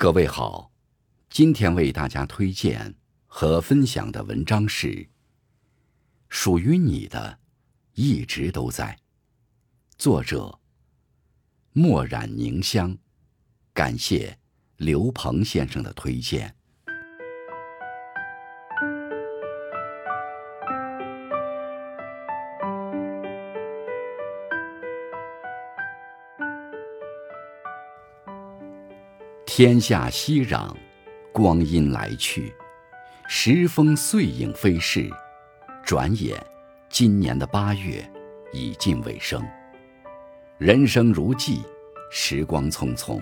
[0.00, 0.72] 各位好，
[1.28, 2.94] 今天为大家推荐
[3.26, 4.88] 和分享的文章是
[6.30, 7.38] 《属于你的，
[7.92, 8.96] 一直都在》，
[9.98, 10.58] 作者
[11.74, 12.96] 墨染凝香，
[13.74, 14.38] 感谢
[14.78, 16.56] 刘鹏先生的推荐。
[29.52, 30.72] 天下熙攘，
[31.32, 32.54] 光阴来去，
[33.26, 35.10] 时风碎影飞逝。
[35.84, 36.40] 转眼，
[36.88, 38.08] 今年的八月
[38.52, 39.44] 已近尾声。
[40.56, 41.62] 人生如寄，
[42.12, 43.20] 时光匆匆，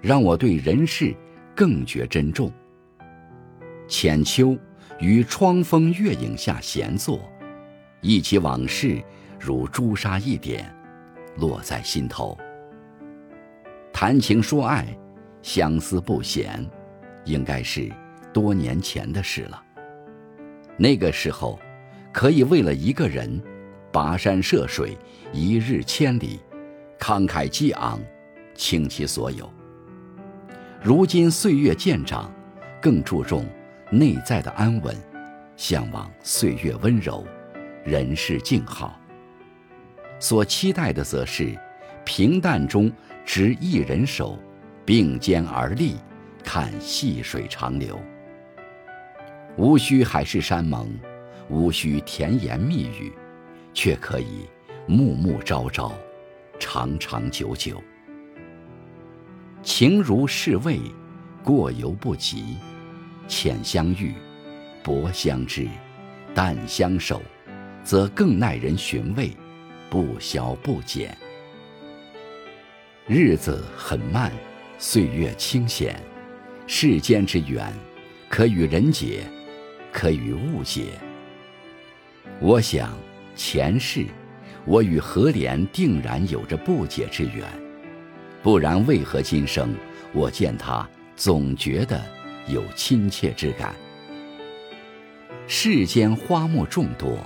[0.00, 1.12] 让我对人世
[1.52, 2.48] 更觉珍重。
[3.88, 4.56] 浅秋
[5.00, 7.28] 于窗风月影下闲坐，
[8.02, 9.02] 忆起往事，
[9.36, 10.72] 如朱砂一点，
[11.38, 12.38] 落在心头。
[13.92, 14.86] 谈情说爱。
[15.42, 16.64] 相思不闲，
[17.24, 17.90] 应该是
[18.32, 19.62] 多年前的事了。
[20.76, 21.58] 那个时候，
[22.12, 23.42] 可以为了一个人，
[23.92, 24.96] 跋山涉水，
[25.32, 26.40] 一日千里，
[26.98, 28.00] 慷慨激昂，
[28.54, 29.50] 倾其所有。
[30.82, 32.32] 如今岁月渐长，
[32.80, 33.46] 更注重
[33.90, 34.96] 内在的安稳，
[35.56, 37.26] 向往岁月温柔，
[37.84, 38.98] 人世静好。
[40.18, 41.58] 所期待的，则是
[42.04, 42.90] 平淡中
[43.24, 44.38] 执一人手。
[44.90, 45.94] 并肩而立，
[46.42, 47.96] 看细水长流。
[49.56, 50.92] 无需海誓山盟，
[51.48, 53.12] 无需甜言蜜语，
[53.72, 54.48] 却可以
[54.88, 55.92] 暮暮朝朝，
[56.58, 57.80] 长长久久。
[59.62, 60.80] 情如是味，
[61.44, 62.56] 过犹不及。
[63.28, 64.12] 浅相遇，
[64.82, 65.68] 薄相知，
[66.34, 67.22] 淡相守，
[67.84, 69.30] 则更耐人寻味，
[69.88, 71.16] 不消不减。
[73.06, 74.32] 日子很慢。
[74.82, 75.94] 岁月清闲，
[76.66, 77.70] 世间之缘，
[78.30, 79.24] 可与人解，
[79.92, 80.98] 可与物解。
[82.40, 82.96] 我想
[83.36, 84.06] 前世，
[84.64, 87.44] 我与何莲定然有着不解之缘，
[88.42, 89.74] 不然为何今生
[90.14, 92.02] 我见他总觉得
[92.48, 93.74] 有亲切之感？
[95.46, 97.18] 世间花木众多，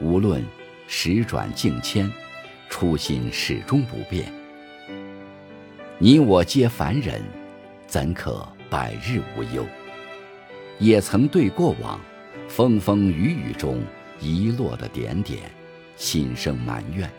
[0.00, 0.42] 无论
[0.88, 2.10] 时转境迁，
[2.70, 4.32] 初心始终不变。
[5.98, 7.22] 你我皆凡人，
[7.86, 9.64] 怎可百日无忧？
[10.78, 11.98] 也曾对过往
[12.48, 13.80] 风风雨雨中
[14.20, 15.50] 遗落的点点，
[15.96, 17.10] 心生埋怨。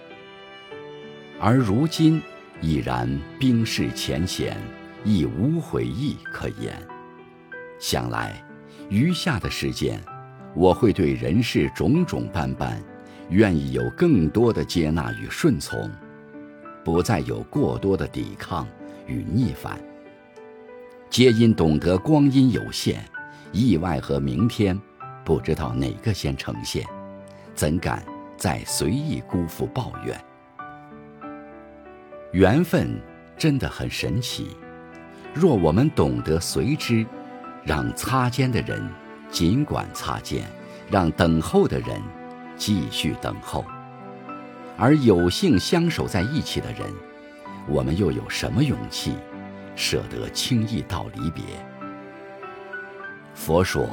[1.39, 2.21] 而如今
[2.61, 4.55] 已然冰释前嫌，
[5.03, 6.79] 亦无悔意可言。
[7.79, 8.39] 想来
[8.89, 9.99] 余下的时间，
[10.53, 12.79] 我会对人世种种般般，
[13.29, 15.91] 愿意有更多的接纳与顺从。
[16.87, 18.65] 不再有过多的抵抗
[19.07, 19.77] 与逆反，
[21.09, 23.03] 皆因懂得光阴有限，
[23.51, 24.79] 意外和明天，
[25.25, 26.85] 不知道哪个先呈现，
[27.53, 28.01] 怎敢
[28.37, 30.17] 再随意辜负抱怨？
[32.31, 32.97] 缘分
[33.37, 34.55] 真的很神奇，
[35.33, 37.05] 若我们懂得随之，
[37.65, 38.81] 让擦肩的人
[39.29, 40.49] 尽管擦肩，
[40.89, 42.01] 让等候的人
[42.55, 43.65] 继续等候。
[44.77, 46.81] 而有幸相守在一起的人，
[47.67, 49.15] 我们又有什么勇气，
[49.75, 51.43] 舍得轻易道离别？
[53.33, 53.89] 佛说，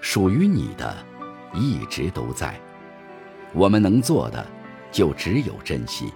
[0.00, 0.96] 属于你的，
[1.54, 2.58] 一直都在。
[3.52, 4.44] 我们能做的，
[4.90, 6.12] 就只有珍惜。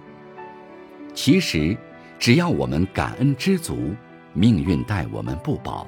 [1.13, 1.75] 其实，
[2.19, 3.95] 只要我们感恩知足，
[4.33, 5.87] 命运待我们不薄。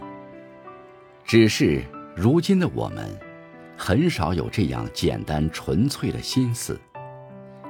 [1.25, 1.84] 只是
[2.16, 3.06] 如今的我们，
[3.75, 6.79] 很少有这样简单纯粹的心思。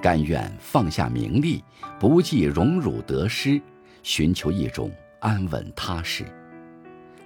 [0.01, 1.63] 甘愿放下名利，
[1.99, 3.61] 不计荣辱得失，
[4.03, 6.23] 寻求一种安稳踏实，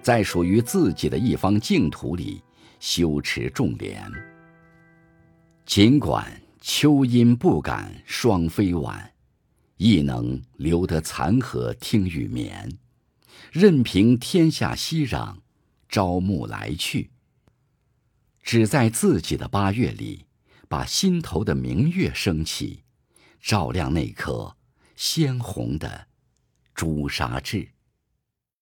[0.01, 2.41] 在属于自己的一方净土里
[2.79, 4.11] 修持种莲。
[5.65, 9.11] 尽管秋阴不敢双飞晚，
[9.77, 12.77] 亦能留得残荷听雨眠。
[13.51, 15.35] 任凭天下熙攘，
[15.89, 17.09] 朝暮来去，
[18.41, 20.25] 只在自己的八月里。
[20.71, 22.85] 把心头的明月升起，
[23.41, 24.55] 照亮那颗
[24.95, 26.07] 鲜红的
[26.73, 27.73] 朱砂痣。